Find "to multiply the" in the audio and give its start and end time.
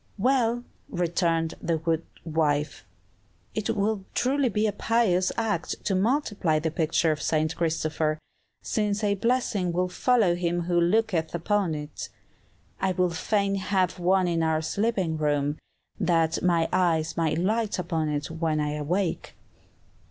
5.85-6.71